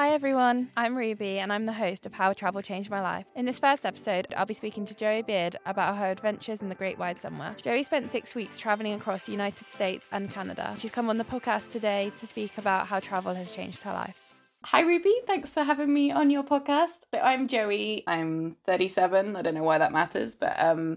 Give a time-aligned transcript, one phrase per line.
[0.00, 3.26] Hi everyone, I'm Ruby and I'm the host of How Travel Changed My Life.
[3.36, 6.74] In this first episode, I'll be speaking to Joey Beard about her adventures in the
[6.74, 7.54] Great Wide Somewhere.
[7.62, 10.74] Joey spent six weeks travelling across the United States and Canada.
[10.78, 14.16] She's come on the podcast today to speak about how travel has changed her life.
[14.64, 15.12] Hi, Ruby.
[15.26, 17.00] Thanks for having me on your podcast.
[17.12, 18.02] So I'm Joey.
[18.06, 19.36] I'm 37.
[19.36, 20.96] I don't know why that matters, but um,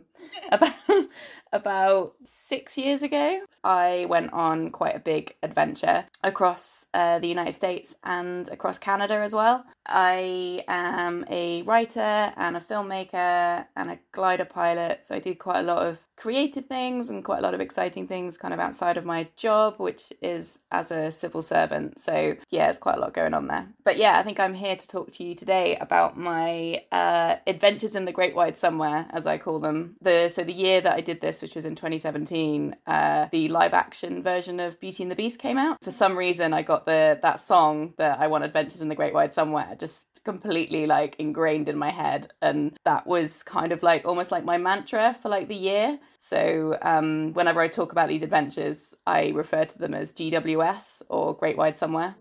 [0.52, 0.74] about
[1.54, 7.54] about six years ago, I went on quite a big adventure across uh, the United
[7.54, 9.64] States and across Canada as well.
[9.86, 15.60] I am a writer and a filmmaker and a glider pilot, so I do quite
[15.60, 18.98] a lot of creative things and quite a lot of exciting things kind of outside
[18.98, 22.00] of my job, which is as a civil servant.
[22.00, 23.68] So, yeah, there's quite a lot going on there.
[23.84, 27.96] But yeah, I think I'm here to talk to you today about my uh, adventures
[27.96, 29.96] in the Great Wide Somewhere, as I call them.
[30.02, 33.74] The So, the year that I did this, which was in 2017, uh, the live
[33.74, 35.78] action version of Beauty and the Beast came out.
[35.84, 39.14] For some reason, I got the that song that I want adventures in the Great
[39.14, 42.32] Wide Somewhere just completely like ingrained in my head.
[42.42, 46.00] And that was kind of like almost like my mantra for like the year.
[46.20, 51.36] So um, whenever I talk about these adventures, I refer to them as GWS or
[51.36, 52.16] Great Wide Somewhere.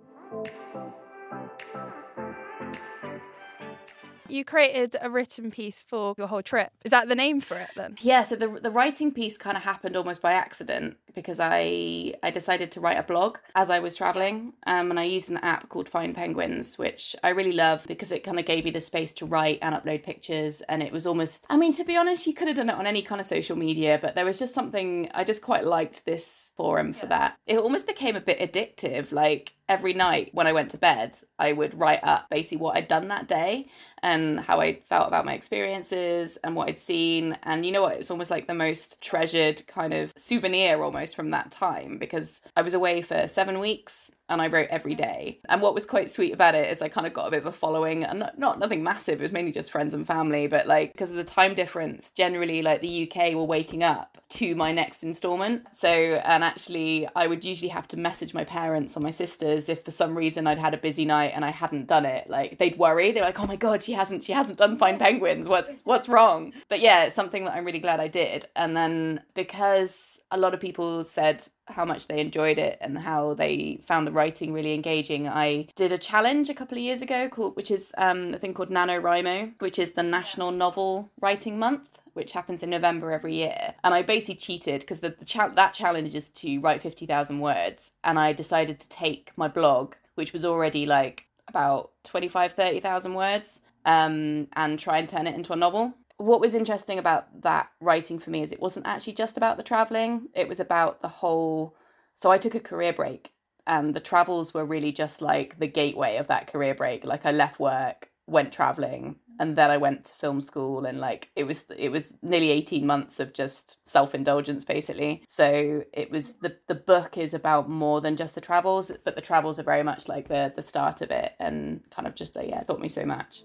[4.32, 6.70] You created a written piece for your whole trip.
[6.84, 7.96] Is that the name for it then?
[8.00, 12.30] Yeah, so the the writing piece kind of happened almost by accident because I I
[12.30, 15.68] decided to write a blog as I was traveling, um, and I used an app
[15.68, 19.26] called FindPenguins, which I really love because it kind of gave me the space to
[19.26, 22.48] write and upload pictures, and it was almost I mean to be honest, you could
[22.48, 25.24] have done it on any kind of social media, but there was just something I
[25.24, 27.36] just quite liked this forum for that.
[27.46, 31.52] It almost became a bit addictive, like every night when I went to bed, I
[31.52, 33.68] would write up basically what I'd done that day
[34.02, 37.38] and how I felt about my experiences and what I'd seen.
[37.44, 37.96] And you know what?
[37.96, 42.62] It's almost like the most treasured kind of souvenir almost from that time because I
[42.62, 45.40] was away for seven weeks and I wrote every day.
[45.48, 47.46] And what was quite sweet about it is I kind of got a bit of
[47.46, 50.66] a following and not, not nothing massive, it was mainly just friends and family, but
[50.66, 54.72] like because of the time difference, generally like the UK were waking up to my
[54.72, 55.72] next installment.
[55.72, 59.84] So, and actually I would usually have to message my parents or my sisters if
[59.84, 62.28] for some reason I'd had a busy night and I hadn't done it.
[62.30, 63.12] Like they'd worry.
[63.12, 65.48] They're like, "Oh my god, she hasn't she hasn't done FindPenguins.
[65.48, 68.46] What's what's wrong?" But yeah, it's something that I'm really glad I did.
[68.56, 73.34] And then because a lot of people said how much they enjoyed it and how
[73.34, 75.28] they found the writing really engaging.
[75.28, 78.54] I did a challenge a couple of years ago called, which is um, a thing
[78.54, 83.74] called NaNoWriMo, which is the National Novel Writing Month which happens in November every year.
[83.84, 87.92] And I basically cheated because the, the cha- that challenge is to write 50,000 words.
[88.04, 93.62] And I decided to take my blog, which was already like about 25, 30,000 words,
[93.84, 98.18] um, and try and turn it into a novel what was interesting about that writing
[98.18, 100.28] for me is it wasn't actually just about the traveling.
[100.34, 101.76] It was about the whole
[102.14, 103.32] so i took a career break
[103.66, 107.04] and the travels were really just like the gateway of that career break.
[107.04, 111.30] Like i left work went traveling and then i went to film school and like
[111.34, 115.24] it was it was nearly 18 months of just self-indulgence basically.
[115.26, 119.28] So it was the the book is about more than just the travels but the
[119.30, 122.62] travels are very much like the the start of it and kind of just yeah
[122.62, 123.42] taught me so much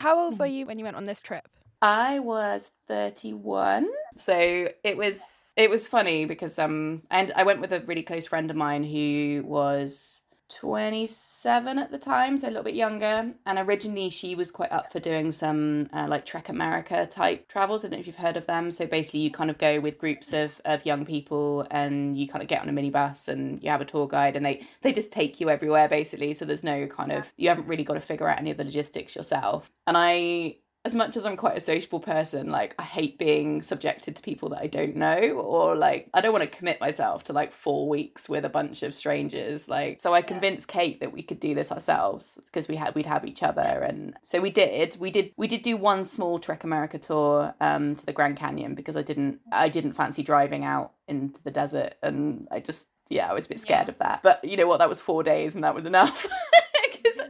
[0.00, 1.48] How old were you when you went on this trip?
[1.82, 3.88] I was 31.
[4.16, 8.26] So it was it was funny because um and I went with a really close
[8.26, 13.32] friend of mine who was 27 at the time, so a little bit younger.
[13.46, 17.84] And originally, she was quite up for doing some uh, like Trek America type travels.
[17.84, 18.70] I don't know if you've heard of them.
[18.70, 22.42] So basically, you kind of go with groups of, of young people and you kind
[22.42, 25.12] of get on a minibus and you have a tour guide and they, they just
[25.12, 26.32] take you everywhere basically.
[26.32, 28.64] So there's no kind of, you haven't really got to figure out any of the
[28.64, 29.70] logistics yourself.
[29.86, 30.56] And I
[30.88, 34.48] as much as I'm quite a sociable person, like I hate being subjected to people
[34.48, 37.90] that I don't know, or like I don't want to commit myself to like four
[37.90, 39.68] weeks with a bunch of strangers.
[39.68, 43.04] Like, so I convinced Kate that we could do this ourselves because we had we'd
[43.04, 44.96] have each other, and so we did.
[44.98, 48.74] We did we did do one small Trek America tour um, to the Grand Canyon
[48.74, 53.30] because I didn't I didn't fancy driving out into the desert, and I just yeah
[53.30, 53.92] I was a bit scared yeah.
[53.92, 54.20] of that.
[54.22, 56.26] But you know what, that was four days, and that was enough.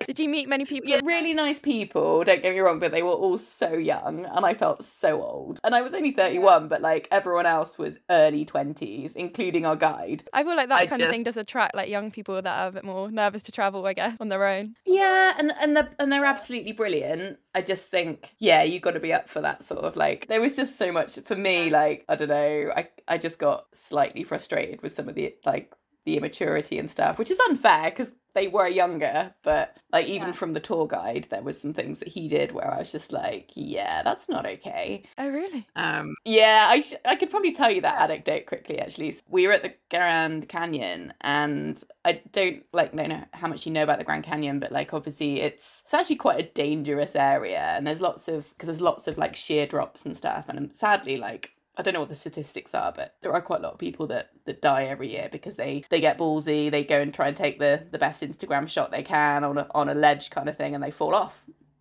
[0.09, 0.89] Did you meet many people?
[0.89, 4.47] Yeah, really nice people, don't get me wrong, but they were all so young and
[4.47, 5.61] I felt so old.
[5.63, 6.67] And I was only 31, yeah.
[6.67, 10.25] but like everyone else was early 20s, including our guide.
[10.33, 11.11] I feel like that I kind just...
[11.11, 13.85] of thing does attract like young people that are a bit more nervous to travel,
[13.85, 14.77] I guess, on their own.
[14.87, 17.39] Yeah, and and they're, and they're absolutely brilliant.
[17.55, 20.27] I just think, yeah, you got to be up for that sort of like.
[20.29, 21.69] There was just so much for me.
[21.69, 25.75] Like I don't know, I I just got slightly frustrated with some of the like
[26.07, 30.33] the immaturity and stuff, which is unfair because they were younger, but like even Yeah.
[30.35, 33.13] from the tour guide, there was some things that he did where I was just
[33.13, 35.03] like, yeah, that's not okay.
[35.19, 35.67] Oh, really?
[35.75, 38.79] Um, yeah, I sh- I could probably tell you that anecdote quickly.
[38.79, 43.67] Actually, So we were at the Grand Canyon, and I don't like know how much
[43.67, 47.17] you know about the Grand Canyon, but like obviously it's it's actually quite a dangerous
[47.17, 50.73] area, and there's lots of because there's lots of like sheer drops and stuff, and
[50.75, 51.53] sadly like.
[51.79, 54.09] I don't know what the statistics are, but there are quite a lot of people
[54.09, 57.37] that, that die every year because they, they get ballsy, they go and try and
[57.37, 60.57] take the, the best Instagram shot they can on a, on a ledge kind of
[60.57, 61.41] thing, and they fall off.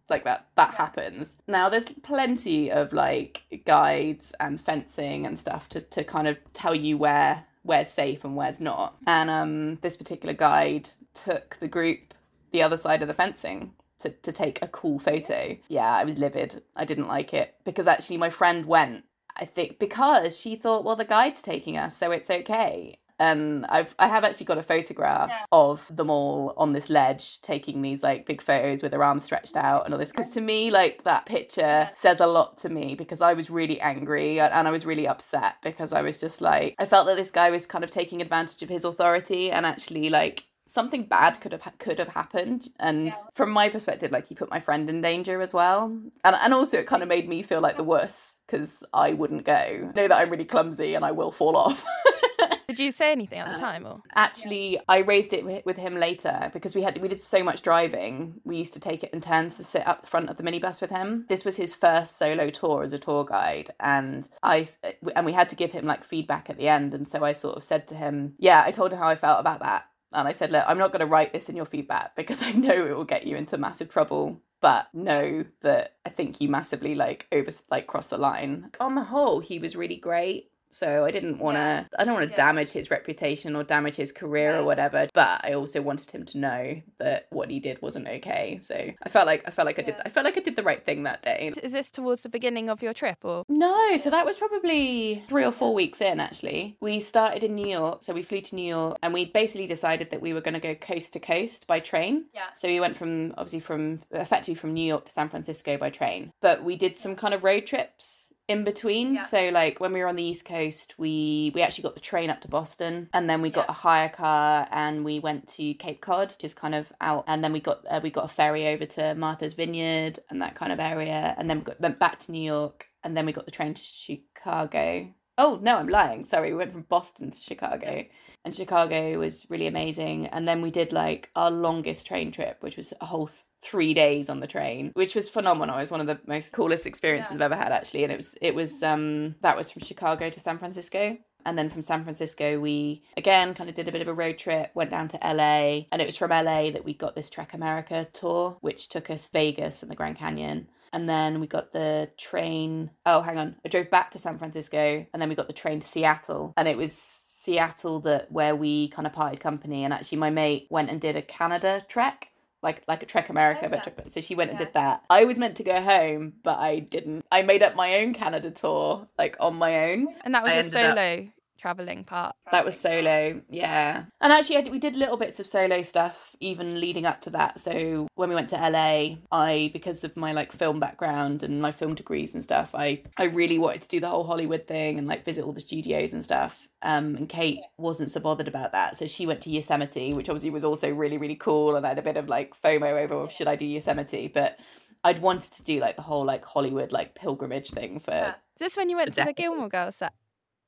[0.09, 1.35] Like that that happens.
[1.49, 6.73] Now there's plenty of like guides and fencing and stuff to, to kind of tell
[6.73, 8.95] you where where's safe and where's not.
[9.05, 12.13] And um this particular guide took the group
[12.51, 15.57] the other side of the fencing to, to take a cool photo.
[15.67, 16.63] Yeah i was livid.
[16.77, 19.03] I didn't like it because actually my friend went
[19.39, 22.99] i think because she thought well the guide's taking us so it's okay.
[23.19, 27.81] And I've I have actually got a photograph of them all on this ledge taking
[27.81, 30.69] these like big photos with their arms stretched out and all this because to me
[30.69, 34.67] like that picture says a lot to me because I was really angry and and
[34.67, 37.65] I was really upset because I was just like I felt that this guy was
[37.65, 41.99] kind of taking advantage of his authority and actually like something bad could have could
[41.99, 42.69] have happened.
[42.79, 45.85] And from my perspective like he put my friend in danger as well.
[46.23, 49.45] And and also it kind of made me feel like the worst because I wouldn't
[49.45, 49.53] go.
[49.53, 51.83] I know that I'm really clumsy and I will fall off.
[52.67, 54.01] Did you say anything at the uh, time, or?
[54.13, 57.61] actually i raised it with, with him later because we had we did so much
[57.61, 58.41] driving.
[58.43, 60.81] We used to take it in turns to sit up the front of the minibus
[60.81, 61.25] with him.
[61.29, 65.31] This was his first solo tour as a tour guide and I uh, and we
[65.31, 66.93] had to give him like feedback at the end.
[66.93, 69.39] And so i sort of said to him yeah i told him how i felt
[69.39, 72.15] about that and i said look i'm not going to write this in your feedback
[72.15, 76.41] because i know it will get you into massive trouble but know that i think
[76.41, 78.71] you massively like over like crossed the line.
[78.79, 82.29] On the whole he was really great so I didn't want to I don't want
[82.29, 86.25] to damage his reputation or damage his career or whatever but I also wanted him
[86.25, 89.79] to know that what he did wasn't okay so I felt like I felt like
[89.79, 92.23] I did I felt like I did the right thing that day is this towards
[92.23, 96.01] the beginning of your trip, or no, so that was probably three or four weeks
[96.01, 96.77] in actually.
[96.79, 100.09] We started in New York, so we flew to New York and we basically decided
[100.11, 102.25] that we were going to go coast to coast by train.
[102.33, 102.47] Yeah.
[102.55, 106.31] So we went from obviously from effectively from New York to San Francisco by train.
[106.41, 109.21] But we did some kind of road trips in between.
[109.21, 112.29] So like when we were on the East Coast, we we actually got the train
[112.29, 116.01] up to Boston and then we got a hire car and we went to Cape
[116.01, 118.67] Cod, which is kind of out and then we got uh, we got a ferry
[118.67, 122.19] over to Martha's Vineyard and that kind of area and then we got went back
[122.19, 125.13] to New York and then we got the train to Chicago.
[125.37, 126.25] Oh no, I'm lying.
[126.25, 128.05] Sorry, we went from Boston to Chicago.
[128.45, 130.27] And Chicago was really amazing.
[130.27, 133.93] And then we did like our longest train trip, which was a whole th- three
[133.93, 135.75] days on the train, which was phenomenal.
[135.75, 138.03] It was one of the most coolest experiences I've ever had actually.
[138.03, 141.17] And it was it was um that was from Chicago to San Francisco.
[141.45, 144.37] And then from San Francisco, we again kind of did a bit of a road
[144.37, 147.53] trip, went down to LA, and it was from LA that we got this Trek
[147.53, 150.67] America tour, which took us Vegas and the Grand Canyon.
[150.93, 152.91] And then we got the train.
[153.05, 153.55] Oh, hang on.
[153.65, 156.53] I drove back to San Francisco, and then we got the train to Seattle.
[156.57, 159.83] And it was Seattle that where we kind of parted company.
[159.83, 162.31] And actually, my mate went and did a Canada trek
[162.63, 165.03] like like a Trek America, but so she went and did that.
[165.11, 167.23] I was meant to go home, but I didn't.
[167.31, 170.07] I made up my own Canada tour, like on my own.
[170.25, 172.35] and that was I a ended up- solo traveling part.
[172.51, 174.05] That was solo, yeah.
[174.21, 177.59] And actually, we did little bits of solo stuff even leading up to that.
[177.59, 181.71] So when we went to LA, I because of my like film background and my
[181.71, 185.07] film degrees and stuff, I I really wanted to do the whole Hollywood thing and
[185.07, 186.67] like visit all the studios and stuff.
[186.83, 190.51] Um, and Kate wasn't so bothered about that, so she went to Yosemite, which obviously
[190.51, 191.75] was also really really cool.
[191.75, 194.59] And I had a bit of like FOMO over well, should I do Yosemite, but
[195.03, 198.77] I'd wanted to do like the whole like Hollywood like pilgrimage thing for Is this
[198.77, 199.33] when you went to the.
[199.33, 200.13] Gilmore Girls set?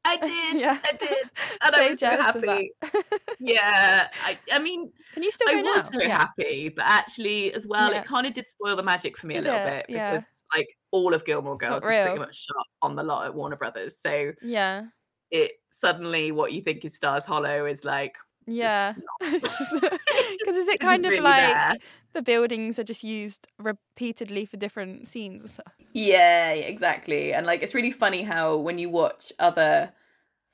[0.09, 0.17] I
[0.51, 0.61] did.
[0.61, 0.77] Yeah.
[0.83, 1.27] I did.
[1.61, 2.49] And So I was so jealous of that.
[2.49, 2.71] happy.
[3.39, 4.07] Yeah.
[4.25, 5.73] I, I mean, Can you still I now?
[5.73, 6.17] was so Yeah.
[6.19, 8.01] happy, but actually, as well, Yeah.
[8.01, 9.87] it kind of did spoil the magic for me a Did little it?
[9.87, 13.33] bit because, like, all of Gilmore Girls is pretty much shot on the lot at
[13.35, 13.97] Warner Brothers.
[13.97, 14.85] So Yeah.
[15.31, 18.93] it suddenly what you think is Stars Hollow is like, Yeah.
[19.21, 21.73] Because is it kind of really like there.
[22.13, 25.73] the buildings are just used repeatedly for different scenes and stuff?
[25.93, 27.33] Yeah, exactly.
[27.33, 29.91] And like it's really funny how when you watch other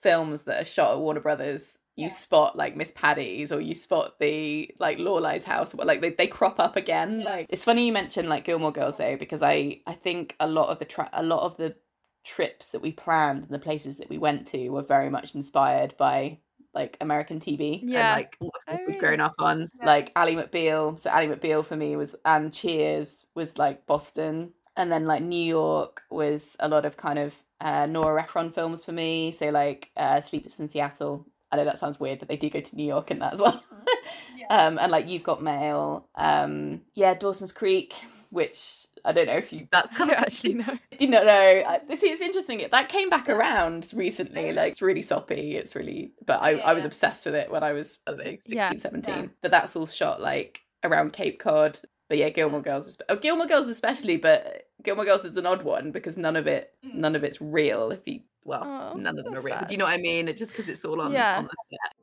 [0.06, 4.20] films that are shot at Warner Brothers, you spot like Miss Patty's or you spot
[4.20, 7.24] the like Lorelai's house, but like they, they crop up again.
[7.24, 10.70] Like it's funny you mentioned like Gilmore Girls though, because I I think a lot
[10.70, 11.76] of the tra- a lot of the
[12.24, 15.96] trips that we planned and the places that we went to were very much inspired
[15.98, 16.40] by
[16.74, 18.16] like American TV Yeah.
[18.16, 18.98] and like the Oh, really?
[19.00, 19.66] grown up on.
[19.84, 21.00] like Ally McBeal.
[21.00, 25.46] So Ally McBeal for me was and Cheers was like Boston, and then like New
[25.60, 29.32] York was a lot of kind of uh, Nora Ephron films for me.
[29.32, 31.26] So like uh, Sleepless in Seattle.
[31.52, 33.42] I know that sounds weird, but they do go to New York in that as
[33.42, 33.64] well.
[34.50, 36.08] um, and like you've got mail.
[36.16, 37.94] Um, yeah, Dawson's Creek,
[38.30, 40.78] which I don't know if you That's kind of actually no.
[40.98, 41.80] do not know.
[41.88, 42.60] This is interesting.
[42.60, 44.52] It that came back around recently.
[44.52, 45.56] Like it's really soppy.
[45.56, 48.32] It's really, but I, I was obsessed with it when I was I don't know,
[48.32, 48.72] 16, Yeah.
[48.76, 49.32] 17.
[49.42, 51.80] But that's all shot like around Cape Cod.
[52.08, 54.18] But yeah, Gilmore Girls, is, oh, Gilmore Girls especially.
[54.18, 56.94] But Gilmore Girls is an odd one because none of it, mm.
[56.96, 57.92] none of it's real.
[57.92, 59.56] If you well, Oh, none of them are real.
[59.56, 59.68] sad.
[59.68, 60.28] Do you know what I mean?
[60.36, 61.40] Just because it's all on, Yeah.
[61.40, 61.96] on the set.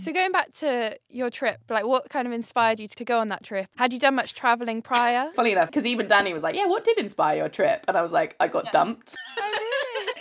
[0.00, 3.28] So going back to your trip, like what kind of inspired you to go on
[3.28, 3.68] that trip?
[3.76, 5.30] Had you done much traveling prior?
[5.34, 8.02] funny enough, because even Danny was like, "Yeah, what did inspire your trip?" And I
[8.02, 9.47] was like, "I got dumped." Oh,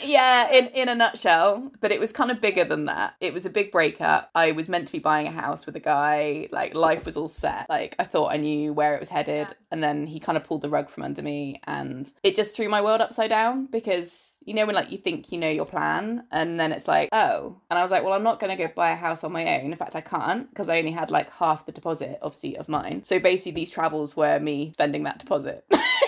[0.07, 1.71] yeah, in in a nutshell.
[1.79, 3.15] But it was kind of bigger than that.
[3.19, 4.29] It was a big breakup.
[4.33, 6.49] I was meant to be buying a house with a guy.
[6.51, 7.69] Like life was all set.
[7.69, 10.61] Like I thought I knew where it was headed, and then he kind of pulled
[10.61, 14.53] the rug from under me, and it just threw my world upside down because you
[14.53, 17.77] know when like you think you know your plan, and then it's like oh, and
[17.77, 19.71] I was like, well, I'm not going to go buy a house on my own.
[19.71, 23.03] In fact, I can't because I only had like half the deposit, obviously, of mine.
[23.03, 25.65] So basically, these travels were me spending that deposit.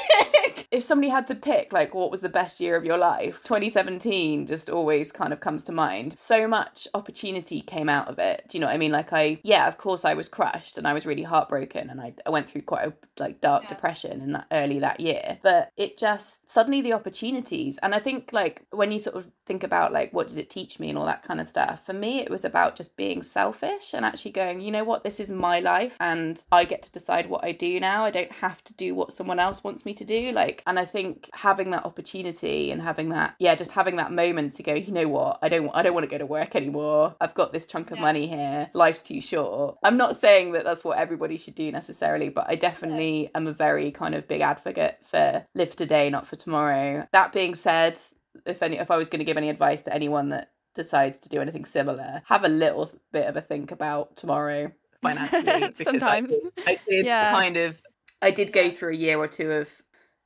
[0.72, 4.46] if somebody had to pick like what was the best year of your life 2017
[4.46, 6.18] just always kind of comes to mind.
[6.18, 8.46] So much opportunity came out of it.
[8.48, 8.92] Do you know what i mean?
[8.92, 12.14] Like i yeah of course i was crushed and i was really heartbroken and i,
[12.26, 15.40] I went through quite a like dark depression in that early that year.
[15.42, 19.64] But it just suddenly the opportunities and i think like when you sort of think
[19.64, 22.20] about like what did it teach me and all that kind of stuff for me
[22.20, 25.04] it was about just being selfish and actually going you know what?
[25.04, 28.06] This is my life and i get to decide what i do now.
[28.06, 30.32] I don't have to do what someone else wants me to do.
[30.32, 34.54] Like and i think having that opportunity and having that yeah just having that moment
[34.54, 37.16] to go you know what i don't i don't want to go to work anymore
[37.22, 40.84] i've got this chunk of money here life's too short i'm not saying that that's
[40.84, 44.98] what everybody should do necessarily but i definitely am a very kind of big advocate
[45.04, 48.00] for live today not for tomorrow that being said
[48.46, 51.30] if any if i was going to give any advice to anyone that decides to
[51.30, 55.74] do anything similar have a little bit of a think about tomorrow financially.
[55.84, 56.34] Sometimes.
[56.68, 57.32] I, I did Yeah.
[57.32, 57.82] kind of
[58.22, 59.70] I did go through a year or two of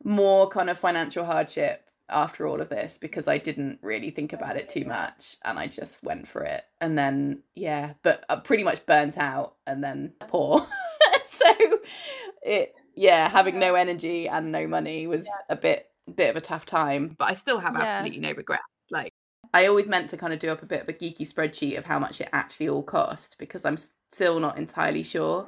[0.04, 4.58] more kind of financial hardship after all of this because I didn't really think about
[4.58, 6.64] it too much and I just went for it.
[6.82, 10.66] And then, yeah, but I pretty much burnt out and then poor.
[11.26, 11.46] so
[12.44, 16.66] it, yeah, having no energy and no money was a bit, bit of a tough
[16.66, 17.16] time.
[17.18, 17.84] but I still have Yeah.
[17.86, 18.64] absolutely no regrets.
[18.92, 19.14] Like
[19.54, 21.86] I always meant to kind of do up a bit of a geeky spreadsheet of
[21.86, 23.78] how much it actually all cost because I'm
[24.12, 25.48] still not entirely sure.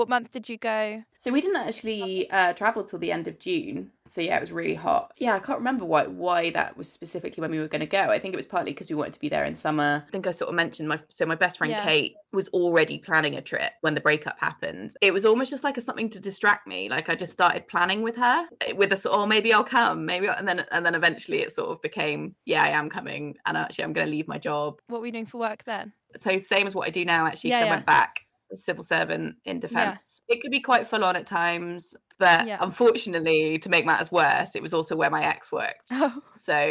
[0.00, 1.04] What month did you go?
[1.18, 3.90] So we didn't actually uh, travel till the end of June.
[4.06, 5.12] So yeah, it was really hot.
[5.18, 8.04] Yeah, I can't remember why why that was specifically when we were going to go.
[8.04, 10.06] I think it was partly because we wanted to be there in summer.
[10.08, 11.84] I think I sort of mentioned my so my best friend Yeah.
[11.84, 14.94] Kate was already planning a trip when the breakup happened.
[15.02, 16.88] It was almost just like a something to distract me.
[16.88, 20.06] Like I just started planning with her with a sort of oh maybe I'll come
[20.06, 23.36] maybe I'll, and then and then eventually it sort of became yeah I am coming
[23.44, 24.80] and actually I'm going to leave my job.
[24.86, 25.92] What were you doing for work then?
[26.16, 27.50] So same as what I do now actually.
[27.50, 30.22] 'cause Yeah, I went back a civil servant in defence.
[30.28, 32.58] It could be quite full on at times, but Yeah.
[32.60, 35.88] unfortunately, to make matters worse, it was also where my ex worked.
[35.92, 36.70] Oh, So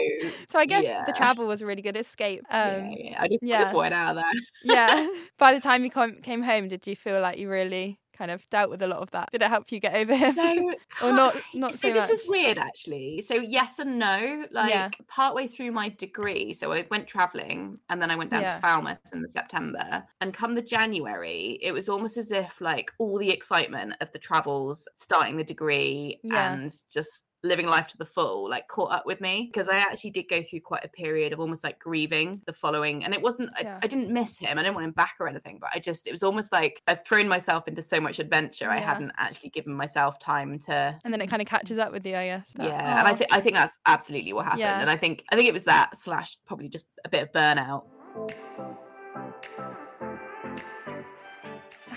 [0.49, 1.03] so I guess Yeah.
[1.05, 2.41] the travel was a really good escape.
[2.49, 3.59] Um, yeah, yeah, I just I yeah.
[3.59, 4.41] just wanted out of there.
[4.63, 5.07] yeah.
[5.37, 8.47] By the time you com- came home, did you feel like you really kind of
[8.49, 9.29] dealt with a lot of that?
[9.31, 10.33] Did it help you get over him?
[10.33, 10.73] So
[11.03, 11.35] or not?
[11.55, 12.11] Not so so this much.
[12.11, 14.89] is weird actually so yes and no like Yeah.
[15.07, 18.55] partway through my degree so i went traveling and then i went down Yeah.
[18.55, 22.91] to falmouth in the september and come the january it was almost as if like
[22.97, 26.53] all the excitement of the travels starting the degree Yeah.
[26.53, 30.09] and just living life to the full like caught up with me because i actually
[30.09, 33.49] did go through quite a period of almost like grieving the following and it wasn't
[33.55, 33.79] I, Yeah.
[33.81, 36.11] I didn't miss him i didn't want him back or anything but i just it
[36.11, 40.19] was almost like i've thrown myself into so much adventure i hadn't actually given myself
[40.19, 42.49] time to and then it kind of catches up with you, I guess.
[42.55, 44.81] that, yeah and i "Oh, think i think that's absolutely what happened Yeah.
[44.81, 47.83] and i think i think it was that slash probably just a bit of burnout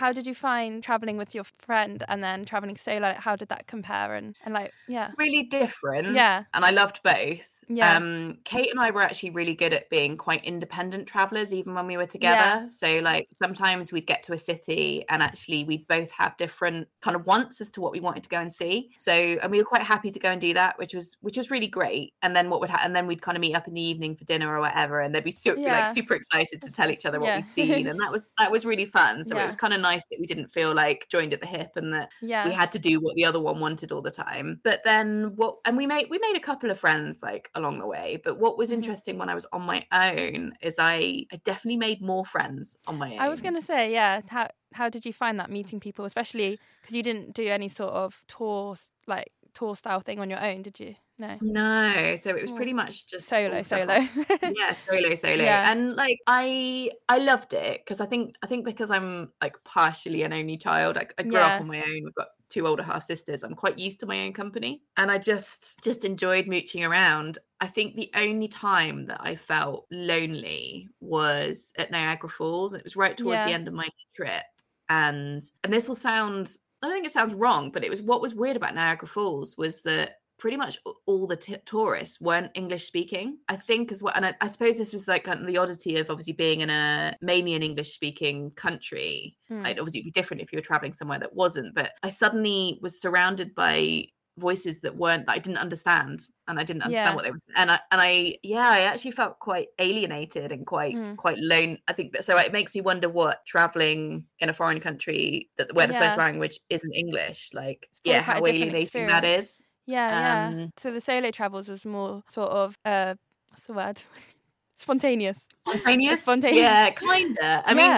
[0.02, 2.98] How did you find traveling with your friend and then traveling solo?
[2.98, 4.16] Like, how did that compare?
[4.16, 7.96] And and like, yeah, really different yeah, and i loved both Yeah.
[7.96, 11.86] um kate and i were actually really good at being quite independent travelers even when
[11.86, 12.66] we were together Yeah.
[12.66, 17.16] so like sometimes we'd get to a city and actually we'd both have different kind
[17.16, 19.64] of wants as to what we wanted to go and see so and we were
[19.64, 22.50] quite happy to go and do that which was which was really great and then
[22.50, 24.48] what would happen and then we'd kind of meet up in the evening for dinner
[24.54, 25.80] or whatever and they'd be su- Yeah.
[25.84, 27.36] like super excited to tell each other what Yeah.
[27.36, 30.06] we'd seen and that was that was really fun so it was kind of nice
[30.06, 32.78] that we didn't feel like joined at the hip and that yeah, we had to
[32.78, 36.06] do what the other one wanted all the time but then what and we made
[36.10, 38.74] we made a couple of friends like along the way but what was Mhm.
[38.78, 42.98] interesting when i was on my own is i i definitely made more friends on
[42.98, 44.20] my own I was gonna say, yeah.
[44.28, 47.92] How how did you find that meeting people, especially because you didn't do any sort
[47.92, 48.76] of tour,
[49.06, 50.94] like tour style thing on your own, did you?
[51.18, 51.36] No.
[51.42, 52.56] No, so it was Oh.
[52.56, 53.94] pretty much just Solo, solo.
[54.58, 55.70] yeah, solo, solo, Yeah.
[55.70, 60.22] and like I, I loved it because I think I think because I'm like partially
[60.24, 60.96] an only child.
[60.96, 61.54] I, I grew Yeah.
[61.56, 62.00] up on my own.
[62.04, 63.42] We've got two older half sisters.
[63.42, 67.38] I'm quite used to my own company, and I just just enjoyed mooching around.
[67.60, 72.72] I think the only time that I felt lonely was at Niagara Falls.
[72.72, 74.44] And it was right towards the end of my trip,
[74.88, 78.20] and and this will sound I don't think it sounds wrong, but it was what
[78.20, 82.84] was weird about Niagara Falls was that pretty much all the t- tourists weren't English
[82.84, 83.38] speaking.
[83.48, 85.98] I think as well, and I, I suppose this was like kind of the oddity
[85.98, 89.36] of obviously being in a mainly an English speaking country.
[89.48, 89.62] Mm.
[89.62, 92.80] Like obviously it'd be different if you were traveling somewhere that wasn't, but I suddenly
[92.82, 94.06] was surrounded by
[94.36, 97.14] voices that weren't that I didn't understand and I didn't understand Yeah.
[97.14, 100.96] what they were and I and I yeah I actually felt quite alienated and quite
[100.96, 101.16] Mm.
[101.18, 104.80] quite lone I think that so it makes me wonder what traveling in a foreign
[104.80, 109.60] country that where the first language isn't English like yeah how alienating that experience.
[109.60, 110.48] is Yeah, yeah.
[110.48, 113.14] Um, So the solo travels was more sort of uh
[113.48, 114.02] what's the word?
[114.76, 115.46] Spontaneous.
[115.64, 116.60] spontaneous spontaneous.
[116.60, 117.90] yeah kinda I mean.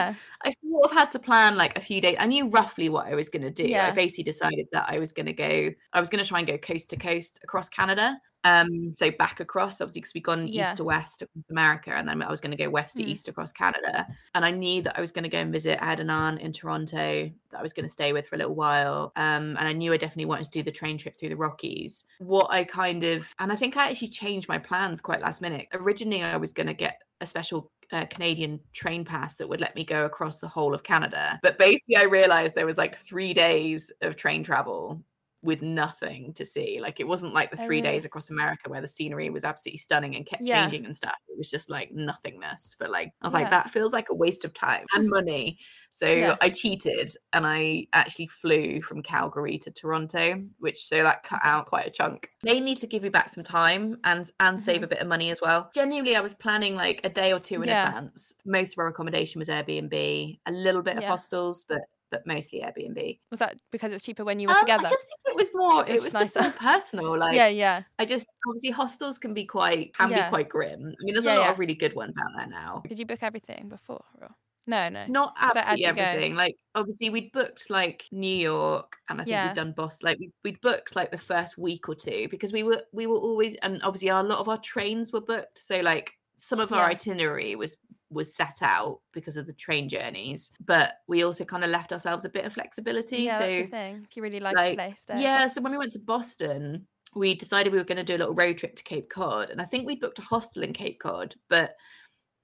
[0.47, 2.17] I sort of had to plan like a few days.
[2.19, 3.65] I knew roughly what I was going to do.
[3.75, 6.47] I basically decided that I was going to go, I was going to try and
[6.47, 8.19] go coast to coast across Canada.
[8.45, 10.69] Um, so back across, obviously, because we'd gone Yeah.
[10.69, 13.09] east to west across America, and then I was going to go west to Mm.
[13.09, 14.07] east across Canada.
[14.35, 16.41] And I knew that I was going to go and visit I had an aunt
[16.41, 19.13] in Toronto that I was going to stay with for a little while.
[19.17, 22.05] Um, and I knew I definitely wanted to do the train trip through the Rockies.
[22.19, 25.67] What I kind of, and I think I actually changed my plans quite last minute.
[25.73, 29.75] Originally, I was going to get a special uh, Canadian train pass that would let
[29.77, 31.39] me go across the whole of Canada.
[31.43, 35.01] But basically, I realized there was like three days of train travel
[35.45, 36.81] with nothing to see.
[36.81, 37.83] Like it wasn't like the Oh, three really?
[37.83, 40.63] days across America where the scenery was absolutely stunning and kept Yeah.
[40.63, 41.17] changing and stuff.
[41.29, 42.77] It was just like nothingness.
[42.79, 43.41] But like I was Yeah.
[43.41, 45.59] like, that feels like a waste of time and money.
[45.91, 46.37] So Yeah.
[46.41, 51.67] I cheated and I actually flew from Calgary to Toronto, which so that cut out
[51.67, 52.31] quite a chunk.
[52.43, 55.31] They need to give me back some time and and save a bit of money
[55.31, 55.71] as well.
[55.75, 57.97] Genuinely, I was planning like a day or two in Mm-hmm.
[57.97, 58.35] Advance.
[58.45, 61.81] Most of our accommodation was Airbnb, a little bit of hostels, but
[62.11, 63.19] but mostly Airbnb.
[63.31, 64.87] Was that because it's cheaper when you were Um, together?
[64.87, 65.83] I just think it was more.
[65.85, 67.19] It It was was, just more personal.
[67.25, 67.83] Like yeah, yeah.
[67.99, 70.27] I just obviously hostels can be quite can Yeah.
[70.27, 70.81] be quite grim.
[70.81, 71.51] I mean, there's Yeah, a lot yeah.
[71.53, 72.83] of really good ones out there now.
[72.87, 74.05] Did you book everything before?
[74.21, 74.31] Or...
[74.67, 75.07] No, no.
[75.09, 76.03] Not absolutely go.
[76.03, 76.35] everything.
[76.37, 79.49] Like obviously we'd booked like New York and I think Yeah.
[79.49, 80.07] we'd done Boston.
[80.07, 83.17] Like we we'd booked like the first week or two because we were we were
[83.17, 85.59] always and obviously a lot of our trains were booked.
[85.59, 86.95] So like some of our Yeah.
[86.97, 87.77] itinerary was
[88.15, 92.25] was set out because of the train journeys, but we also kind of left ourselves
[92.25, 93.19] a bit of flexibility.
[93.25, 94.07] Yeah, so that's the thing.
[94.09, 97.73] If you really like, like place, yeah so when we went to boston we decided
[97.73, 99.87] we were going to do a little road trip to cape cod and i think
[99.87, 101.77] we booked a hostel in cape cod but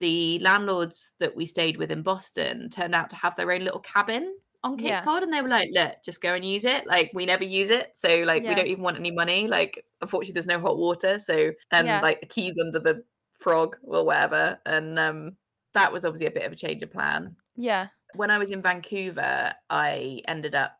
[0.01, 3.81] the landlords that we stayed with in boston turned out to have their own little
[3.81, 5.03] cabin on cape Yeah.
[5.05, 7.71] cod and they were like look just go and use it like we never use
[7.71, 8.51] it so like Yeah.
[8.51, 12.01] we don't even want any money like unfortunately there's no hot water so and Yeah.
[12.01, 13.03] like the keys under the
[13.39, 15.37] frog or whatever and um
[15.75, 17.89] that was obviously a bit of a change of plan Yeah.
[18.15, 20.73] when I was in Vancouver, I ended up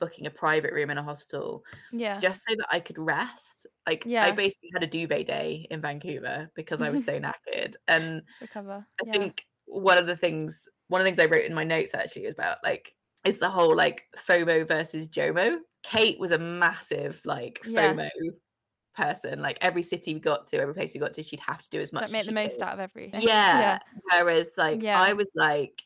[0.00, 2.18] booking a private room in a hostel Yeah.
[2.18, 3.66] just so that I could rest.
[3.86, 4.24] Like Yeah.
[4.24, 7.74] I basically had a duvet day in Vancouver because I was so knackered.
[7.86, 8.84] And Recover.
[9.00, 9.12] I yeah.
[9.12, 12.22] think one of the things one of the things I wrote in my notes actually
[12.26, 15.58] was about like is the whole like FOMO versus JOMO.
[15.84, 18.08] Kate was a massive like Yeah.
[18.94, 19.40] Person.
[19.40, 21.80] Like every city we got to, every place we got to, she'd have to do
[21.80, 22.02] as much.
[22.02, 23.22] Like as make the most out of everything.
[23.22, 23.78] Yeah.
[24.10, 25.00] Whereas like Yeah.
[25.00, 25.82] I was like,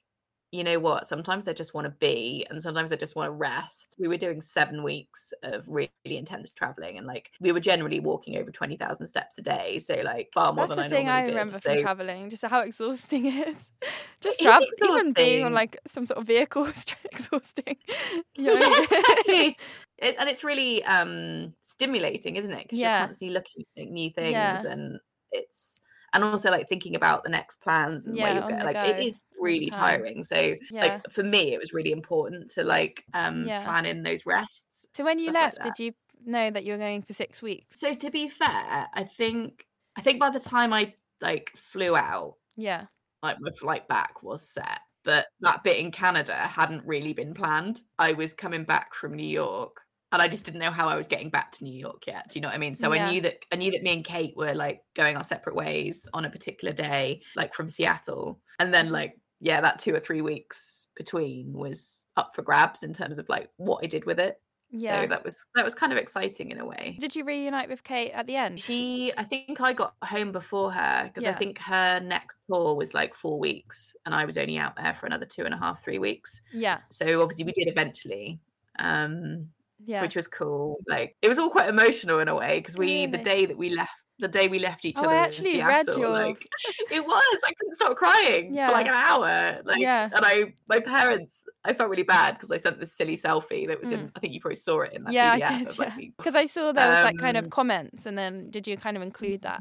[0.53, 1.05] you know what?
[1.07, 3.97] Sometimes I just want to be, and sometimes I just want to rest.
[3.99, 8.37] We were doing seven weeks of really intense traveling, and like we were generally walking
[8.39, 11.09] over twenty thousand steps a day, so like far more That's than the I thing
[11.09, 11.31] I did.
[11.31, 13.69] remember so from traveling, just how exhausting it is.
[14.21, 17.77] just traveling, travel, even being on like some sort of vehicle is exhausting.
[18.37, 18.89] You know yeah, what
[19.29, 19.55] I mean?
[19.55, 19.57] exactly.
[19.99, 22.65] It, and it's really um stimulating, isn't it?
[22.65, 22.89] Because Yeah.
[22.99, 24.65] you're constantly looking at new things, Yeah.
[24.65, 25.01] and
[25.33, 25.81] it's
[26.13, 28.63] and also like thinking about the next plans and Yeah, where you're going.
[28.65, 30.23] Like it go is all the really tiring.
[30.25, 31.03] So yeah.
[31.03, 33.61] like for me it was really important to like um Yeah.
[33.61, 35.93] plan in those rests so when you stuff like left, did you
[36.25, 37.79] know that you were going for six weeks?
[37.79, 42.37] so to be fair i think i think by the time i like flew out
[42.57, 42.87] Yeah.
[43.23, 47.83] like my flight back was set but that bit in canada hadn't really been planned
[47.99, 49.83] i was coming back from new york
[50.13, 52.37] and i just didn't know how i was getting back to new york yet do
[52.39, 53.07] you know what i mean so Yeah.
[53.07, 56.09] i knew that i knew that me and kate were like going our separate ways
[56.15, 60.23] on a particular day like from seattle and then like yeah that two or three
[60.23, 64.41] weeks between was up for grabs in terms of like what i did with it
[64.71, 65.03] Yeah.
[65.03, 67.85] so that was that was kind of exciting in a way Did you reunite with
[67.85, 68.59] Kate at the end?
[68.59, 72.95] she i think i got home before her because i think her next tour was
[72.95, 75.83] like four weeks and i was only out there for another two and a half
[75.85, 76.79] three weeks Yeah.
[76.91, 78.41] so obviously we did eventually
[78.79, 79.49] um
[79.85, 80.03] Yeah.
[80.03, 80.79] which was cool.
[80.87, 83.71] Like it was all quite emotional in a way because we the day that we
[83.71, 86.39] left the day we left each Oh, other I in actually read your- like
[86.91, 87.41] it was.
[87.47, 89.61] I couldn't stop crying for like an hour.
[89.65, 90.05] Like Yeah.
[90.11, 93.79] and I my parents I felt really bad because I sent this silly selfie that
[93.79, 95.15] was in I think you probably saw it in that Mm.
[95.15, 95.69] yeah, PDF I did.
[95.69, 96.09] of, like, Yeah.
[96.17, 98.97] Because I saw there was like kind of Um, comments, and then did you kind
[98.97, 99.61] of include that?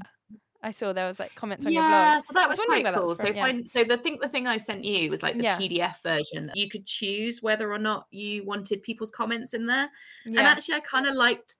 [0.65, 1.91] I saw there was like comments on your blog.
[1.91, 3.09] yeah, so that was quite that cool.
[3.09, 3.45] was So from, if yeah.
[3.45, 5.57] I, so the thing the thing I sent you was like the Yeah.
[5.59, 6.51] PDF version.
[6.55, 9.89] You could choose whether or not you wanted people's comments in there.
[10.25, 11.55] And actually I kind of liked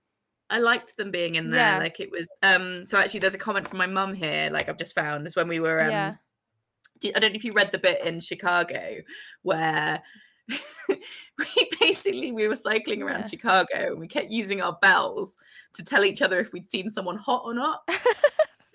[0.50, 1.60] I liked them being in there.
[1.74, 1.78] Yeah.
[1.78, 4.78] Like it was um so actually there's a comment from my mum here, like I've
[4.78, 6.14] just found, is when we were um Yeah.
[7.14, 8.96] I don't know if you read the bit in Chicago
[9.42, 10.02] where
[10.88, 13.28] we basically we were cycling around Yeah.
[13.28, 15.36] Chicago and we kept using our bells
[15.74, 17.80] to tell each other if we'd seen someone hot or not.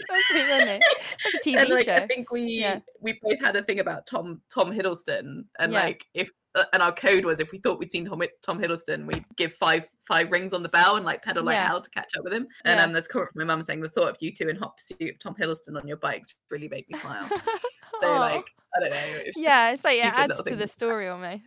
[0.10, 0.80] That's funny.
[0.82, 1.96] It's like a TV and like show.
[1.96, 2.80] I think we Yeah.
[3.00, 5.84] we both had a thing about Tom Tom Hiddleston and Yeah.
[5.84, 9.06] like if uh, and our code was if we thought we'd seen Tom, Tom Hiddleston
[9.06, 11.68] we'd give five five rings on the bell and like pedal like Yeah.
[11.68, 12.84] hell to catch up with him and Yeah.
[12.84, 14.76] um there's a comment from my mum saying the thought of you two in hot
[14.76, 17.28] pursuit of Tom Hiddleston on your bikes really made me smile
[18.02, 21.44] so like I don't know it yeah, it's like it adds to the story almost.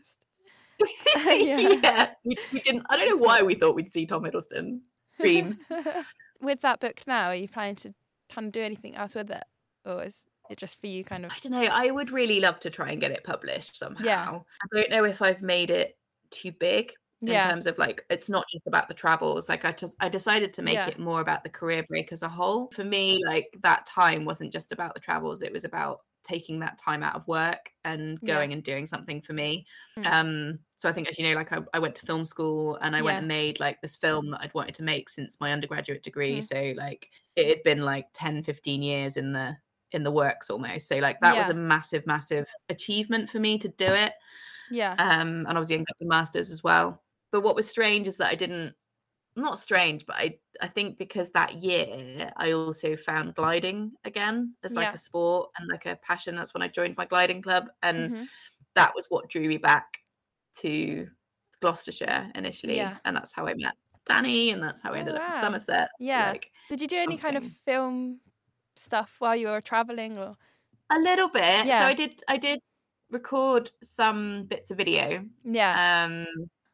[1.17, 2.11] yeah, Yeah.
[2.25, 4.81] We, we didn't I don't know why we thought we'd see Tom Hiddleston
[5.21, 5.65] dreams
[6.41, 7.95] with that book now, are you planning to
[8.31, 9.45] of do anything else with it,
[9.85, 10.17] or is
[10.51, 11.33] it just for you kind of?
[11.33, 11.63] I don't know.
[11.71, 14.05] I would really love to try and get it published somehow.
[14.05, 14.39] Yeah.
[14.63, 15.99] I don't know if I've made it
[16.31, 16.93] too big
[17.27, 19.49] in Yeah, terms of like it's not just about the travels.
[19.49, 20.89] Like I just I decided to make Yeah.
[20.89, 22.71] it more about the career break as a whole.
[22.73, 25.43] For me, like that time wasn't just about the travels.
[25.43, 28.35] It was about taking that time out of work and Yeah.
[28.35, 29.67] going and doing something for me.
[29.99, 30.07] Mm.
[30.07, 32.97] Um so I think as you know, like I, I went to film school and
[32.97, 36.03] I went and made like this film that I'd wanted to make since my undergraduate
[36.03, 36.39] degree.
[36.41, 36.45] Mm.
[36.45, 39.57] So like it had been like 10, 15 years in the
[39.93, 40.89] in the works almost.
[40.89, 44.13] So like that was a massive, massive achievement for me to do it.
[44.71, 47.03] yeah, Um, and obviously I got the masters as well.
[47.31, 48.75] But what was strange is that I didn't
[49.37, 54.75] not strange, but I I think because that year I also found gliding again as
[54.75, 54.95] like Yeah.
[54.95, 56.37] a sport and like a passion.
[56.37, 57.69] That's when I joined my gliding club.
[57.83, 58.29] And mhm,
[58.75, 59.99] that was what drew me back
[60.59, 61.09] to
[61.61, 62.77] Gloucestershire initially.
[62.77, 62.99] Yeah.
[63.05, 63.75] And that's how I met
[64.07, 65.89] Danny and that's how I Oh, ended up in Somerset.
[65.99, 66.31] Yeah.
[66.31, 68.21] Like Did you do any kind of film
[68.77, 70.37] stuff while you were traveling, or
[70.91, 71.67] a little bit.
[71.67, 71.81] Yeah.
[71.81, 72.61] So I did I did
[73.11, 75.25] record some bits of video.
[75.45, 76.27] yeah, Um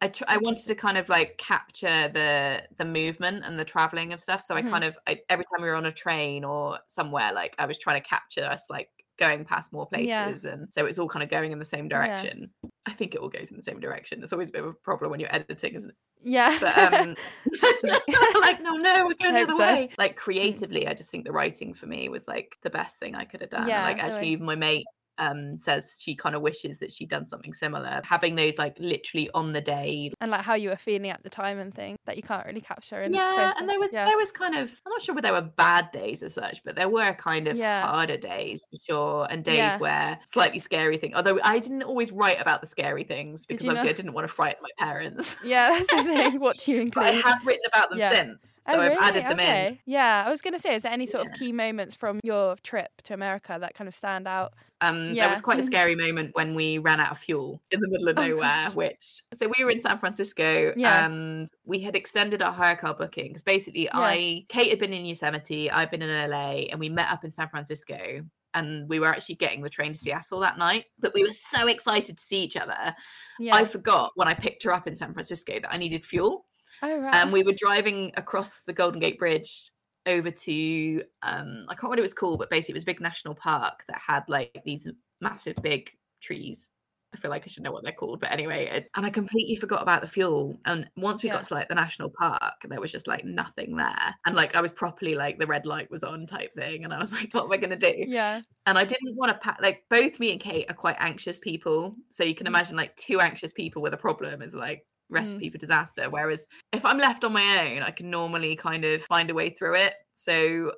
[0.02, 4.12] I tr- I wanted to kind of like capture the the movement and the traveling
[4.12, 4.42] of stuff.
[4.42, 4.70] So I Mhm.
[4.70, 7.76] kind of I, every time we were on a train or somewhere, like I was
[7.78, 10.24] trying to capture us like going past more Yeah.
[10.24, 12.50] places, and so it's all kind of going in the same direction.
[12.86, 14.22] I think it all goes in the same direction.
[14.22, 15.96] It's always a bit of a problem when you're editing, isn't it?
[16.22, 17.14] yeah, But um,
[18.40, 19.58] like no, no, we're going the other so.
[19.58, 19.58] Mm.
[19.58, 19.90] way.
[19.98, 23.24] Like creatively, I just think the writing for me was like the best thing I
[23.26, 23.68] could have done.
[23.68, 24.86] Yeah, like actually, even my mate
[25.18, 28.00] um says she kind of wishes that she'd done something similar.
[28.04, 30.12] Having those like literally on the day.
[30.20, 32.60] and like how you were feeling at the time and thing that you can't really
[32.60, 35.26] capture in Yeah, and there was yeah, there was kind of I'm not sure whether
[35.28, 37.86] there were bad days as such, but there were kind of Yeah.
[37.86, 39.78] harder days for sure, and days Yeah.
[39.78, 41.14] where slightly scary things.
[41.14, 43.94] Although I didn't always write about the scary things because obviously not?
[43.94, 45.36] I didn't want to frighten my parents.
[45.44, 46.40] yeah, that's the thing.
[46.40, 47.04] What do you include?
[47.06, 49.78] I have written about them since, so oh, I've added them in.
[49.86, 52.90] Yeah, I was gonna say, is there any sort of key moments from your trip
[53.04, 54.54] to America that kind of stand out?
[54.80, 57.88] Um, there was quite a scary moment when we ran out of fuel in the
[57.88, 58.70] middle of Oh, nowhere.
[58.70, 61.04] which so we were in San Francisco, Yeah.
[61.06, 63.90] and we had extended our hire car booking because basically, Yeah.
[63.98, 67.30] I Kate had been in Yosemite, I've been in LA, and we met up in
[67.30, 68.24] San Francisco.
[68.52, 71.68] And we were actually getting the train to Seattle that night, but we were so
[71.68, 72.96] excited to see each other.
[73.38, 73.54] Yeah.
[73.54, 76.46] I forgot when I picked her up in San Francisco that I needed fuel.
[76.82, 77.14] oh right.
[77.14, 79.70] And we were driving across the Golden Gate Bridge
[80.06, 82.86] over to um I can't remember what it was called, but basically it was a
[82.86, 84.88] big national park that had like these
[85.20, 86.70] massive big trees.
[87.12, 89.56] I feel like I should know what they're called, but anyway, it, and I completely
[89.56, 90.60] forgot about the fuel.
[90.64, 91.34] And once we Yeah.
[91.36, 94.60] got to like the national park, there was just like nothing there, and like I
[94.60, 97.44] was properly like the red light was on type thing, and I was like, what
[97.46, 98.06] am I gonna do?
[98.06, 98.42] yeah.
[98.66, 101.96] and I didn't want to pack like both me and Kate are quite anxious people.
[102.10, 102.50] So you can Mm.
[102.50, 105.14] imagine like two anxious people with a problem is like Mm.
[105.14, 106.08] recipe for disaster.
[106.08, 109.50] Whereas if I'm left on my own, I can normally kind of find a way
[109.50, 109.94] through it.
[110.12, 110.72] So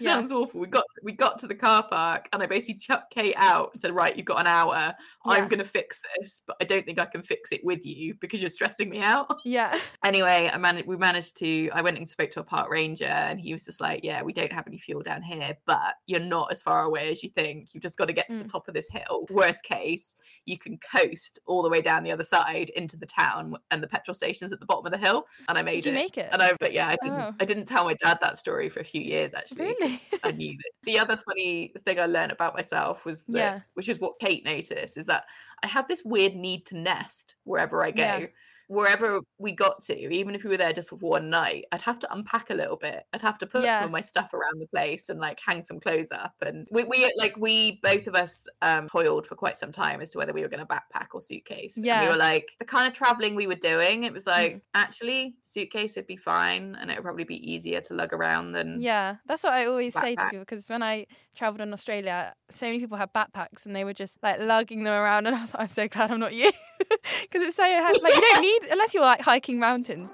[0.00, 0.14] Yeah.
[0.14, 0.60] sounds awful.
[0.60, 3.80] We got we got to the car park and I basically chucked Kate out and
[3.80, 4.74] said, Right, you've got an hour.
[4.74, 4.94] Yeah.
[5.24, 8.40] I'm gonna fix this, but I don't think I can fix it with you because
[8.40, 9.38] you're stressing me out.
[9.44, 9.78] Yeah.
[10.04, 10.86] anyway, I managed.
[10.86, 11.70] We managed to.
[11.72, 14.32] I went and spoke to a park ranger, and he was just like, "Yeah, we
[14.32, 17.74] don't have any fuel down here, but you're not as far away as you think.
[17.74, 18.52] You've just got to get to the Mm.
[18.52, 19.26] top of this hill.
[19.30, 23.56] Worst case, you can coast all the way down the other side into the town,
[23.70, 25.92] and the petrol station's at the bottom of the hill." And I made Did you
[25.92, 25.94] it.
[25.94, 26.28] make it?
[26.32, 27.20] And I, but yeah, I didn't.
[27.20, 27.34] Oh.
[27.40, 29.74] I didn't tell my dad that story for a few years actually.
[29.80, 29.87] 'cause
[30.24, 30.70] I knew that.
[30.84, 33.60] The other funny thing I learned about myself was that, Yeah.
[33.74, 35.24] which is what Kate noticed, is that
[35.62, 38.02] I have this weird need to nest wherever I go.
[38.02, 38.26] Yeah.
[38.68, 41.98] Wherever we got to, even if we were there just for one night, I'd have
[42.00, 43.04] to unpack a little bit.
[43.12, 43.74] I'd have to put Yeah.
[43.74, 46.34] some of my stuff around the place and like hang some clothes up.
[46.42, 50.12] And we, we like we both of us um toiled for quite some time as
[50.12, 51.82] to whether we were going to backpack or suitcase.
[51.82, 52.00] And Yeah.
[52.00, 54.04] we were like the kind of traveling we were doing.
[54.04, 57.94] It was like actually suitcase would be fine, and it would probably be easier to
[57.94, 61.60] lug around than Yeah, that's what I always say to people because when I traveled
[61.62, 65.26] in Australia, so many people had backpacks and they were just like lugging them around,
[65.26, 66.50] and I was like, I'm so glad I'm not you
[67.22, 67.62] because it's so
[68.02, 70.10] like you don't need unless you're like hiking mountains.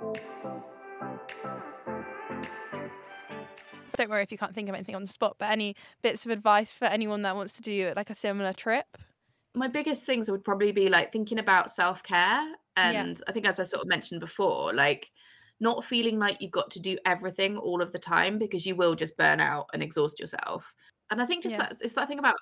[3.97, 6.33] Don't worry if you can't think of anything on the spot, but any bits of
[6.33, 8.87] advice for anyone that wants to do like a similar trip?
[9.55, 12.45] my biggest things would probably be like thinking about self care.
[12.77, 12.91] Yeah.
[13.03, 15.11] And I think, as I sort of mentioned before, like
[15.61, 18.97] not feeling like you've got to do everything all of the time because you will
[18.97, 20.75] just burn out and exhaust yourself.
[21.11, 21.69] And I think just Yeah.
[21.69, 22.35] that it's that thing about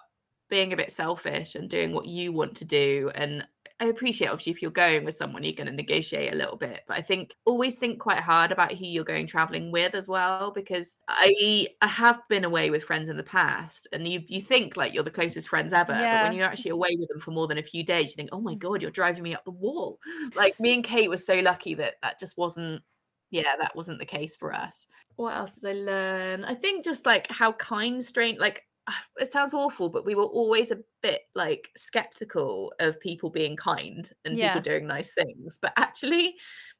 [0.48, 3.10] being a bit selfish and doing what you want to do.
[3.14, 3.46] And
[3.80, 6.82] I appreciate obviously if you're going with someone, you're going to negotiate a little bit.
[6.86, 10.50] But I think always think quite hard about who you're going traveling with as well,
[10.50, 14.76] because I I have been away with friends in the past, and you you think
[14.76, 17.48] like you're the closest friends ever, but when you're actually away with them for more
[17.48, 18.58] than a few days, you think, oh my mm.
[18.58, 19.98] god, you're driving me up the wall.
[20.34, 22.82] Like me and Kate were so lucky that that just wasn't.
[23.30, 24.86] Yeah, that wasn't the case for us.
[25.16, 26.44] What else did I learn?
[26.44, 28.66] I think just like how kind, strange, like
[29.18, 34.10] it sounds awful, but we were always a bit like skeptical of people being kind
[34.24, 34.48] and Yeah.
[34.54, 35.58] people doing nice things.
[35.60, 36.36] But actually,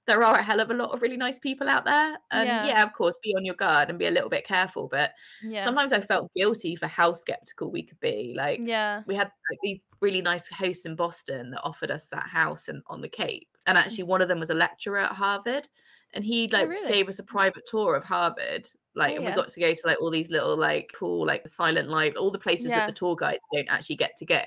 [0.07, 2.19] there are a hell of a lot of really nice people out there.
[2.31, 2.67] And Yeah.
[2.67, 4.89] yeah, of course, be on your guard and be a little bit careful.
[4.89, 5.13] But
[5.43, 8.35] Yeah, sometimes I felt guilty for how skeptical we could be.
[8.37, 12.27] Like, yeah, we had like, these really nice hosts in Boston that offered us that
[12.27, 13.49] house and on the Cape.
[13.67, 13.81] And mm.
[13.81, 15.69] actually, one of them was a lecturer at Harvard,
[16.15, 16.89] and he oh, like Oh, really?
[16.93, 18.69] gave us a private tour of Harvard.
[18.95, 19.31] Like, Oh, and yeah.
[19.31, 22.31] we got to go to like all these little like cool like silent light, all
[22.31, 22.81] the places Yeah.
[22.81, 24.43] that the tour guides don't actually get to go.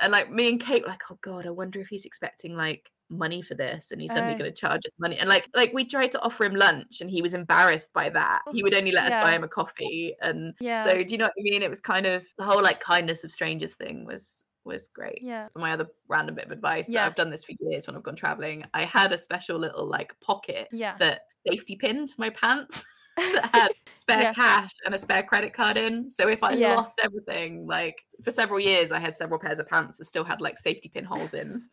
[0.00, 2.90] And like me and Kate were like, oh god, I wonder if he's expecting like
[3.10, 4.36] money for this and he's suddenly uh.
[4.36, 4.38] Oh.
[4.38, 7.10] going to charge us money and like like we tried to offer him lunch and
[7.10, 8.80] he was embarrassed by that he would mm-hmm.
[8.80, 10.82] only let us buy him a coffee and Yeah.
[10.82, 13.24] so do you know what i mean it was kind of the whole like kindness
[13.24, 15.48] of strangers thing was was great yeah.
[15.56, 17.06] my other random bit of advice but Yeah.
[17.06, 20.12] i've done this for years when i've gone traveling i had a special little like
[20.20, 20.94] pocket Yeah.
[20.98, 22.84] that safety pinned my pants
[23.18, 24.32] that had spare Yeah.
[24.34, 26.74] cash and a spare credit card in so if i Yeah.
[26.74, 30.40] lost everything like for several years i had several pairs of pants that still had
[30.40, 31.62] like safety pin holes in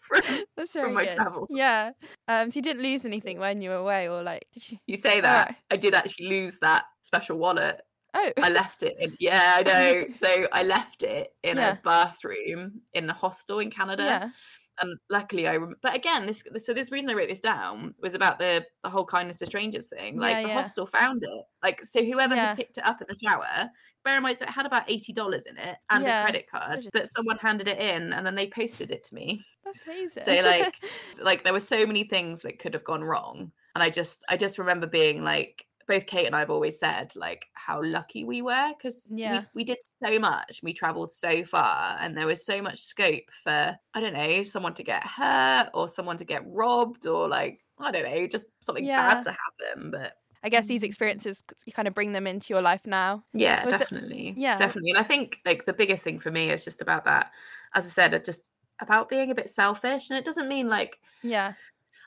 [0.00, 0.22] From-
[0.56, 1.16] That's very my good.
[1.16, 1.48] travels.
[1.50, 1.90] Yeah.
[2.28, 2.50] Um.
[2.50, 4.78] So you didn't lose anything when you were away, or like, did you?
[4.86, 5.56] you say that Alright.
[5.70, 7.82] i did actually lose that special wallet
[8.14, 8.30] Oh.
[8.42, 10.04] I left it in yeah, I know.
[10.12, 11.72] So I left it in Yeah.
[11.72, 14.32] a bathroom in a hostel in Canada.
[14.80, 18.14] And luckily I rem- but again this so this reason I wrote this down was
[18.14, 20.16] about the the whole kindness to strangers thing.
[20.18, 20.54] Like Yeah, the yeah.
[20.54, 21.44] hostel found it.
[21.62, 22.48] Like so whoever Yeah.
[22.48, 23.70] had picked it up in the shower,
[24.04, 26.86] bear in mind so it had about eighty dollars in it and a credit card,
[26.92, 29.44] but someone handed it in and then they posted it to me.
[29.64, 30.22] That's amazing.
[30.22, 30.74] So like
[31.22, 34.36] like there were so many things that could have gone wrong and i just i
[34.36, 38.70] just remember being like both kate and i've always said like how lucky we were
[38.78, 39.40] because Yeah.
[39.54, 43.24] we, we did so much we traveled so far and there was so much scope
[43.42, 47.58] for i don't know someone to get hurt or someone to get robbed or like
[47.80, 49.14] i don't know just something Yeah.
[49.14, 50.68] bad to happen but I guess mm.
[50.68, 53.24] these experiences you kind of bring them into your life now.
[53.32, 54.56] yeah Was it- definitely yeah.
[54.58, 57.32] definitely and i think like the biggest thing for me is just about that
[57.74, 58.48] as i said it just
[58.80, 61.54] about being a bit selfish and it doesn't mean like Yeah.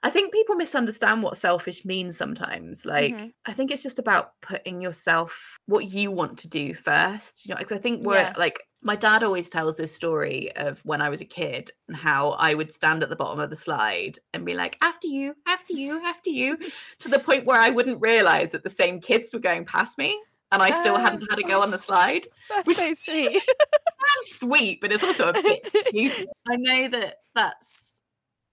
[0.04, 2.86] I think people misunderstand what selfish means sometimes.
[2.86, 3.34] Like, Mhm.
[3.46, 7.46] I think it's just about putting yourself what you want to do first.
[7.46, 8.34] You know, because I think we're Yeah.
[8.38, 12.32] like my dad always tells this story of when I was a kid and how
[12.32, 15.74] I would stand at the bottom of the slide and be like, after you, after
[15.74, 16.58] you, after you,
[16.98, 20.20] to the point where I wouldn't realize that the same kids were going past me
[20.52, 21.00] and I still Oh.
[21.00, 22.28] hadn't had a go on the slide.
[22.50, 23.34] That's Which- so sweet.
[23.44, 26.28] Sounds sweet, but it's also a bit stupid.
[26.50, 28.01] I know that that's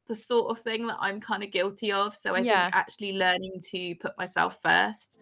[0.08, 2.16] the sort of thing that I'm kind of guilty of.
[2.16, 2.64] So I Yeah.
[2.64, 5.20] think actually learning to put myself first.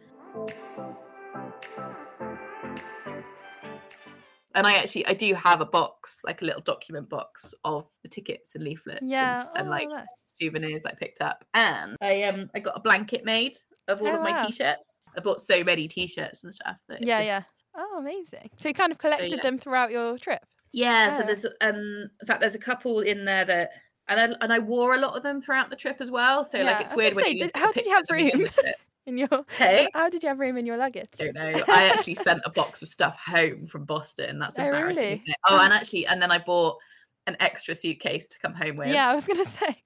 [4.54, 8.08] And I actually I do have a box, like a little document box of the
[8.08, 9.40] tickets and leaflets yeah.
[9.50, 9.88] and, and oh, like
[10.28, 11.44] souvenirs that I picked up.
[11.52, 14.46] And I um I got a blanket made of all Oh, of my wow.
[14.46, 15.00] t-shirts.
[15.16, 17.42] I bought so many t-shirts and stuff that Yeah, yeah.
[17.76, 18.50] Oh, amazing.
[18.58, 19.42] So you kind of collected yeah.
[19.42, 20.42] them throughout your trip.
[20.72, 23.70] Yeah, so there's um in fact there's a couple in there that
[24.08, 26.44] and I, and I wore a lot of them throughout the trip as well.
[26.44, 28.24] So Yeah, like it's weird gonna when did- how did you have room?
[28.42, 28.76] look at it.
[29.06, 31.10] In your Hey, how did you have room in your luggage?
[31.16, 31.62] don't know.
[31.68, 34.40] I actually sent a box of stuff home from Boston.
[34.40, 35.22] That's Oh, embarrassing, really?
[35.48, 36.78] Oh, and actually, and then I bought
[37.26, 38.88] an extra suitcase to come home with.
[38.88, 39.76] Yeah, I was gonna say.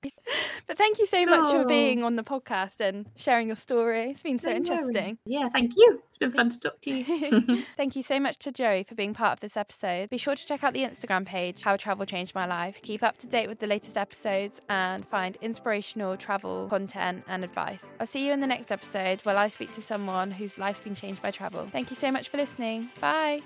[0.67, 1.65] But thank you so much for Oh.
[1.65, 4.11] being on the podcast and sharing your story.
[4.11, 4.69] It's been so No worries.
[4.71, 5.19] interesting.
[5.27, 6.01] Yeah, thank you.
[6.07, 7.63] It's been fun to talk to you.
[7.77, 10.11] Thank you so much to Joey for being part of this episode.
[10.11, 12.81] Be sure to check out the Instagram page, How Travel Changed My Life.
[12.83, 17.85] Keep up to date with the latest episodes and find inspirational travel content and advice.
[17.99, 20.95] I'll see you in the next episode where I speak to someone whose life's been
[20.95, 21.67] changed by travel.
[21.73, 22.91] Thank you so much for listening.
[23.01, 23.41] Bye.